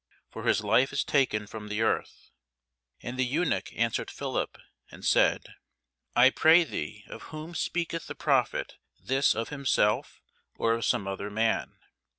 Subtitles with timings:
[0.31, 2.31] for his life is taken from the earth.
[3.03, 4.57] And the eunuch answered Philip,
[4.89, 5.53] and said,
[6.15, 9.35] I pray thee, of whom speaketh the prophet this?
[9.35, 10.19] of himself,
[10.55, 11.75] or of some other man?